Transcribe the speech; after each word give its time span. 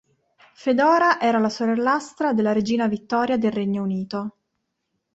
Fedora 0.55 1.19
era 1.21 1.37
la 1.37 1.47
sorellastra 1.49 2.33
della 2.33 2.53
regina 2.53 2.87
Vittoria 2.87 3.37
del 3.37 3.51
Regno 3.51 3.83
Unito. 3.83 4.37